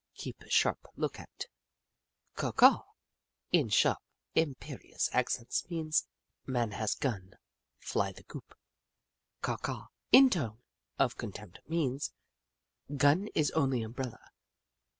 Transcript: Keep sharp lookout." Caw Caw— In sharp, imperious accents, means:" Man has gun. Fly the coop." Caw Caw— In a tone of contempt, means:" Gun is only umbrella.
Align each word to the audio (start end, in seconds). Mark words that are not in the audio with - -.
Keep 0.15 0.45
sharp 0.47 0.87
lookout." 0.95 1.45
Caw 2.35 2.53
Caw— 2.53 2.81
In 3.59 3.69
sharp, 3.69 4.01
imperious 4.33 5.09
accents, 5.13 5.63
means:" 5.69 6.07
Man 6.47 6.71
has 6.71 6.95
gun. 6.95 7.33
Fly 7.77 8.11
the 8.11 8.23
coop." 8.23 8.57
Caw 9.43 9.57
Caw— 9.57 9.85
In 10.11 10.25
a 10.25 10.29
tone 10.31 10.63
of 10.97 11.17
contempt, 11.17 11.59
means:" 11.67 12.13
Gun 12.97 13.27
is 13.35 13.51
only 13.51 13.83
umbrella. 13.83 14.21